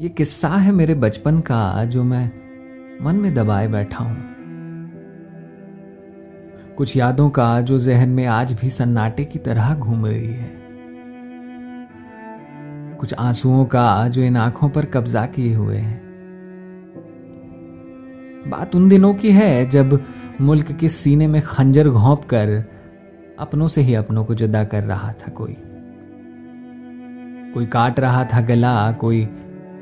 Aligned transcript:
ये 0.00 0.08
किस्सा 0.08 0.48
है 0.48 0.72
मेरे 0.72 0.94
बचपन 0.94 1.40
का 1.40 1.84
जो 1.84 2.04
मैं 2.04 2.32
मन 3.04 3.16
में 3.16 3.34
दबाए 3.34 3.68
बैठा 3.68 4.04
हूँ। 4.04 4.16
कुछ 6.76 6.96
यादों 6.96 7.30
का 7.30 7.60
जो 7.60 7.78
जहन 7.78 8.08
में 8.08 8.26
आज 8.26 8.52
भी 8.52 8.70
सन्नाटे 8.70 9.24
की 9.24 9.38
तरह 9.38 9.74
घूम 9.74 10.06
रही 10.06 10.26
है। 10.26 10.50
कुछ 12.96 13.14
आंसुओं 13.14 13.64
का 13.64 14.08
जो 14.08 14.22
इन 14.22 14.36
आँखों 14.36 14.68
पर 14.68 14.84
कब्जा 14.84 15.26
किए 15.26 15.54
हुए 15.54 15.76
हैं। 15.76 16.02
बात 18.50 18.76
उन 18.76 18.88
दिनों 18.88 19.14
की 19.14 19.30
है 19.30 19.68
जब 19.68 20.04
मुल्क 20.40 20.72
के 20.72 20.88
सीने 20.88 21.26
में 21.26 21.42
खंजर 21.42 21.88
घोंप 21.88 22.24
कर 22.24 22.64
अपनों 23.38 23.68
से 23.68 23.80
ही 23.80 23.94
अपनों 23.94 24.24
को 24.24 24.34
जुदा 24.34 24.64
कर 24.64 24.82
रहा 24.82 25.12
था 25.12 25.30
कोई। 25.30 25.56
कोई 27.54 27.66
काट 27.66 28.00
रहा 28.00 28.24
था 28.24 28.40
गला, 28.40 28.92
कोई 28.92 29.28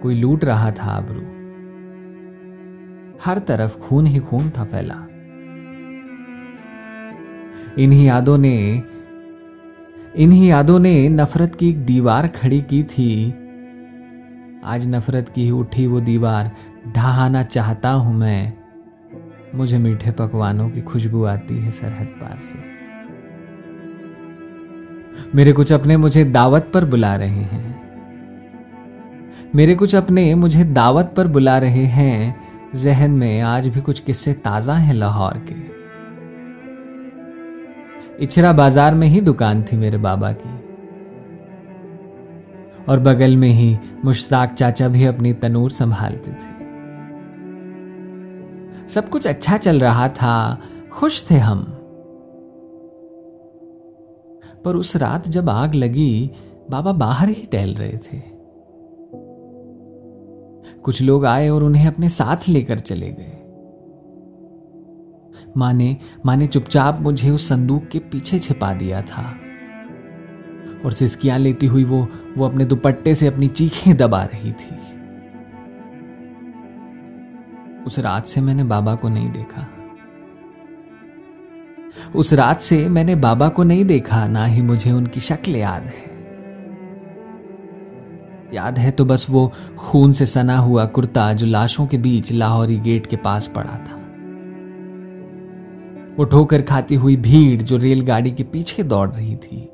कोई 0.02 0.14
लूट 0.14 0.44
रहा 0.44 0.70
था 0.70 0.84
आबरू। 0.84 1.38
हर 3.24 3.38
तरफ़ 3.38 3.78
खून 3.78 4.06
ही 4.06 4.18
खून 4.18 4.50
था 4.50 4.64
फैला। 4.64 4.94
इन्हीं 7.78 8.06
यादों 8.06 8.38
ने, 8.38 8.82
इन्हीं 10.16 10.48
यादों 10.48 10.78
ने 10.78 11.08
नफरत 11.08 11.54
की 11.54 11.68
एक 11.68 11.84
दीवार 11.84 12.28
खड़ी 12.28 12.60
की 12.60 12.82
थी। 12.82 13.30
आज 14.64 14.88
नफरत 14.88 15.28
की 15.28 15.50
उठी 15.50 15.86
वो 15.86 16.00
दीवार, 16.00 16.52
ढहाना 16.88 17.42
चाहता 17.42 17.90
हूँ 17.90 18.14
मैं। 18.14 18.52
मुझे 19.54 19.78
मीठे 19.78 20.10
पकवानों 20.10 20.70
की 20.70 20.82
खुशबू 20.82 21.24
आती 21.24 21.58
है 21.58 21.70
सरहद 21.70 22.06
पार 22.06 22.40
से। 22.40 22.58
मेरे 25.34 25.52
कुछ 25.52 25.72
अपने 25.72 25.96
मुझे 25.96 26.24
दावत 26.24 26.70
पर 26.74 26.84
बुला 26.84 27.16
रहे 27.16 27.28
हैं। 27.28 27.87
मेरे 29.54 29.74
कुछ 29.74 29.94
अपने 29.94 30.34
मुझे 30.34 30.64
दावत 30.64 31.14
पर 31.16 31.26
बुला 31.26 31.58
रहे 31.58 31.84
हैं। 31.84 32.40
जहन 32.74 33.10
में 33.10 33.40
आज 33.40 33.68
भी 33.68 33.80
कुछ 33.80 34.00
किस्से 34.00 34.32
ताज़ा 34.32 34.74
हैं 34.74 34.94
लाहौर 34.94 35.38
के। 35.48 35.54
इचरा 38.24 38.52
बाज़ार 38.52 38.94
में 38.94 39.08
ही 39.08 39.20
दुकान 39.20 39.62
थी 39.62 39.76
मेरे 39.76 39.98
बाबा 39.98 40.32
की। 40.32 40.50
और 42.84 42.98
बगल 42.98 43.36
में 43.36 43.48
ही 43.48 43.78
मुश्ताक 44.04 44.54
चाचा 44.54 44.88
भी 44.88 45.04
अपनी 45.04 45.32
तनूर 45.32 45.70
संभालते 45.70 46.30
थे। 46.30 46.56
सब 48.88 49.08
कुछ 49.08 49.26
अच्छा 49.26 49.56
चल 49.56 49.80
रहा 49.80 50.08
था, 50.08 50.60
खुश 50.92 51.30
थे 51.30 51.34
हम। 51.34 51.64
पर 54.64 54.76
उस 54.76 54.96
रात 54.96 55.28
जब 55.28 55.50
आग 55.50 55.74
लगी, 55.74 56.30
बाबा 56.70 56.92
बाहर 56.92 57.28
ही 57.28 57.48
टहल 57.52 57.74
रहे 57.74 57.96
थे। 57.96 58.37
कुछ 60.84 61.02
लोग 61.02 61.26
आए 61.26 61.48
और 61.48 61.62
उन्हें 61.62 61.86
अपने 61.86 62.08
साथ 62.08 62.48
लेकर 62.48 62.78
चले 62.78 63.10
गए। 63.10 63.34
माँ 65.56 65.72
ने 65.72 65.96
माँ 66.26 66.36
ने 66.36 66.46
चुपचाप 66.46 67.00
मुझे 67.00 67.30
उस 67.30 67.48
संदूक 67.48 67.88
के 67.88 67.98
पीछे 67.98 68.38
छिपा 68.38 68.74
दिया 68.74 69.02
था। 69.02 69.34
और 70.84 70.92
सिस्कियाँ 70.92 71.38
लेती 71.38 71.66
हुई 71.66 71.84
वो 71.84 72.08
वो 72.36 72.48
अपने 72.48 72.64
दुपट्टे 72.64 73.14
से 73.14 73.26
अपनी 73.26 73.48
चीखें 73.48 73.96
दबा 73.96 74.24
रही 74.24 74.52
थी। 74.52 74.76
उस 77.84 77.98
रात 77.98 78.26
से 78.26 78.40
मैंने 78.40 78.64
बाबा 78.64 78.94
को 78.94 79.08
नहीं 79.08 79.30
देखा। 79.30 79.66
उस 82.16 82.32
रात 82.32 82.60
से 82.60 82.88
मैंने 82.88 83.14
बाबा 83.14 83.48
को 83.48 83.64
नहीं 83.64 83.84
देखा, 83.84 84.26
ना 84.28 84.44
ही 84.44 84.62
मुझे 84.62 84.92
उनकी 84.92 85.20
शक्ल 85.20 85.56
याद 85.56 85.82
है। 85.82 86.07
याद 88.54 88.78
है 88.78 88.90
तो 88.90 89.04
बस 89.04 89.26
वो 89.30 89.52
खून 89.78 90.12
से 90.12 90.26
सना 90.26 90.58
हुआ 90.58 90.84
कुर्ता 90.84 91.32
जो 91.32 91.46
लाशों 91.46 91.86
के 91.86 91.98
बीच 91.98 92.32
लाहौरी 92.32 92.78
गेट 92.78 93.06
के 93.06 93.16
पास 93.16 93.48
पड़ा 93.48 93.78
था। 93.78 93.98
वो 96.18 96.24
ठोकर 96.24 96.62
खाती 96.62 96.94
हुई 96.94 97.16
भीड़ 97.16 97.62
जो 97.62 97.76
रेलगाड़ी 97.76 98.30
के 98.30 98.44
पीछे 98.44 98.82
दौड़ 98.82 99.10
रही 99.10 99.36
थी। 99.36 99.70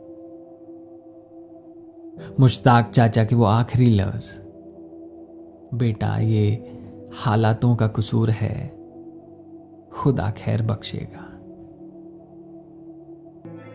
मुश्ताक 2.40 2.90
चाचा 2.90 3.24
के 3.24 3.36
वो 3.36 3.44
आखिरी 3.44 3.86
लफ्ज। 3.86 4.40
बेटा, 5.74 6.18
ये 6.18 6.72
हालातों 7.14 7.76
का 7.76 7.86
कसूर 7.86 8.30
है। 8.30 8.76
खुदा 9.92 10.30
खैर 10.30 10.62
बख्शेगा। 10.62 11.30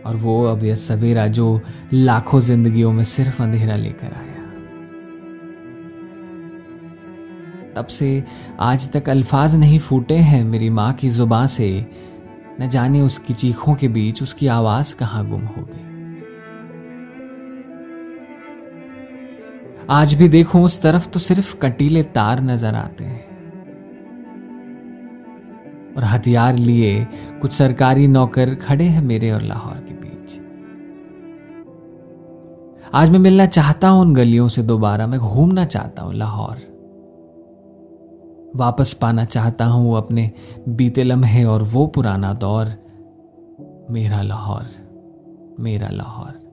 और 0.09 0.15
वो 0.15 0.43
अब 0.43 0.63
यह 0.63 0.75
सवेरा 0.75 1.27
जो 1.27 1.61
लाखों 1.93 2.39
जिंदगियों 2.39 2.93
में 2.93 3.03
सिर्फ़ 3.03 3.43
अंधेरा 3.43 3.75
लेकर 3.75 4.07
आया 4.07 4.28
तब 7.75 7.85
से 7.87 8.23
आज 8.59 8.91
तक 8.91 9.09
अल्फाज 9.09 9.55
नहीं 9.55 9.79
फूटे 9.79 10.17
हैं 10.17 10.43
मेरी 10.43 10.69
माँ 10.69 10.91
की 10.93 11.09
ज़ुबान 11.09 11.47
से। 11.47 11.85
न 12.61 12.67
जाने 12.67 13.01
उसकी 13.01 13.33
चीखों 13.33 13.75
के 13.75 13.87
बीच 13.87 14.21
उसकी 14.23 14.47
आवाज़ 14.47 14.95
कहाँ 14.95 15.25
गुम 15.29 15.41
हो 15.41 15.61
गई। 15.61 15.87
आज 19.89 20.13
भी 20.13 20.27
देखूँ 20.27 20.63
उस 20.63 20.81
तरफ़ 20.81 21.07
तो 21.07 21.19
सिर्फ़ 21.19 21.55
कटीले 21.57 22.03
तार 22.15 22.41
नज़र 22.41 22.75
आते 22.75 23.03
हैं। 23.03 23.27
और 25.97 26.03
हथियार 26.03 26.55
लिए 26.55 27.07
कुछ 27.41 27.51
सरकारी 27.51 28.07
नौकर 28.07 28.53
खड़े 28.55 28.85
हैं 28.85 29.01
मेरे 29.03 29.31
और 29.31 29.41
लाहौर 29.41 29.77
के 29.77 29.93
बीच। 29.93 30.39
आज 32.93 33.09
मैं 33.09 33.19
मिलना 33.19 33.45
चाहता 33.45 33.89
हूँ 33.89 34.01
उन 34.01 34.13
गलियों 34.15 34.47
से 34.47 34.63
दोबारा, 34.63 35.07
मैं 35.07 35.19
घूमना 35.19 35.65
चाहता 35.65 36.03
हूँ 36.03 36.13
लाहौर। 36.13 36.57
वापस 38.55 38.93
पाना 38.93 39.25
चाहता 39.25 39.65
हूँ 39.65 39.97
अपने 39.97 40.31
बीते 40.69 41.03
लम्हे 41.03 41.43
और 41.43 41.63
वो 41.63 41.87
पुराना 41.87 42.33
दौर, 42.33 42.67
मेरा 43.91 44.21
लाहौर 44.21 44.67
मेरा 45.59 45.89
लाहौर। 45.89 46.48